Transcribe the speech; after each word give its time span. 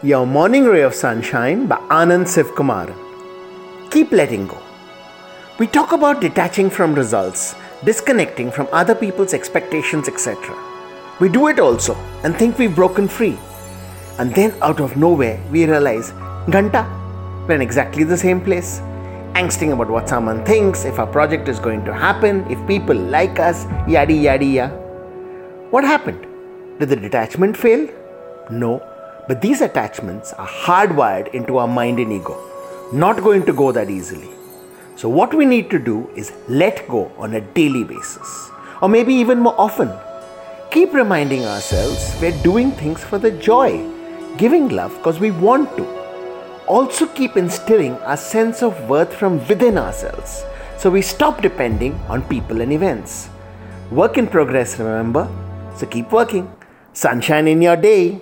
Your 0.00 0.26
Morning 0.28 0.64
Ray 0.64 0.82
of 0.82 0.94
Sunshine 0.94 1.66
by 1.66 1.74
Anand 1.90 2.26
Sivkumaran. 2.26 2.94
Keep 3.90 4.12
letting 4.12 4.46
go. 4.46 4.56
We 5.58 5.66
talk 5.66 5.90
about 5.90 6.20
detaching 6.20 6.70
from 6.70 6.94
results, 6.94 7.56
disconnecting 7.82 8.52
from 8.52 8.68
other 8.70 8.94
people's 8.94 9.34
expectations, 9.34 10.06
etc. 10.06 10.54
We 11.18 11.28
do 11.28 11.48
it 11.48 11.58
also 11.58 11.96
and 12.22 12.36
think 12.36 12.58
we've 12.58 12.76
broken 12.76 13.08
free. 13.08 13.36
And 14.20 14.32
then 14.32 14.54
out 14.62 14.78
of 14.78 14.96
nowhere, 14.96 15.40
we 15.50 15.66
realize, 15.66 16.12
Ganta, 16.46 16.86
we're 17.48 17.56
in 17.56 17.60
exactly 17.60 18.04
the 18.04 18.16
same 18.16 18.40
place. 18.40 18.78
Angsting 19.32 19.72
about 19.72 19.90
what 19.90 20.08
someone 20.08 20.44
thinks, 20.44 20.84
if 20.84 21.00
our 21.00 21.08
project 21.08 21.48
is 21.48 21.58
going 21.58 21.84
to 21.86 21.92
happen, 21.92 22.48
if 22.48 22.64
people 22.68 22.94
like 22.94 23.40
us, 23.40 23.66
yada 23.88 24.12
yada 24.12 24.44
yada. 24.44 24.76
What 25.70 25.82
happened? 25.82 26.24
Did 26.78 26.90
the 26.90 26.94
detachment 26.94 27.56
fail? 27.56 27.88
No, 28.48 28.80
but 29.28 29.40
these 29.40 29.60
attachments 29.60 30.32
are 30.32 30.48
hardwired 30.48 31.28
into 31.34 31.58
our 31.58 31.68
mind 31.68 32.00
and 32.00 32.12
ego, 32.12 32.36
not 32.92 33.22
going 33.22 33.44
to 33.46 33.52
go 33.52 33.70
that 33.70 33.90
easily. 33.90 34.30
So, 34.96 35.08
what 35.08 35.32
we 35.32 35.46
need 35.46 35.70
to 35.70 35.78
do 35.78 36.10
is 36.16 36.32
let 36.48 36.88
go 36.88 37.12
on 37.18 37.34
a 37.34 37.40
daily 37.40 37.84
basis, 37.84 38.50
or 38.82 38.88
maybe 38.88 39.14
even 39.14 39.38
more 39.38 39.54
often. 39.60 39.92
Keep 40.72 40.94
reminding 40.94 41.44
ourselves 41.44 42.16
we're 42.20 42.42
doing 42.42 42.72
things 42.72 43.04
for 43.04 43.18
the 43.18 43.30
joy, 43.30 43.70
giving 44.36 44.68
love 44.70 44.96
because 44.96 45.20
we 45.20 45.30
want 45.30 45.76
to. 45.76 45.86
Also, 46.66 47.06
keep 47.06 47.36
instilling 47.36 47.98
a 48.04 48.16
sense 48.16 48.62
of 48.62 48.88
worth 48.88 49.14
from 49.14 49.38
within 49.46 49.78
ourselves 49.78 50.42
so 50.78 50.88
we 50.88 51.02
stop 51.02 51.42
depending 51.42 51.94
on 52.08 52.22
people 52.22 52.60
and 52.60 52.72
events. 52.72 53.28
Work 53.90 54.16
in 54.16 54.28
progress, 54.28 54.78
remember? 54.78 55.28
So 55.76 55.86
keep 55.86 56.12
working. 56.12 56.48
Sunshine 56.92 57.48
in 57.48 57.60
your 57.60 57.74
day. 57.74 58.16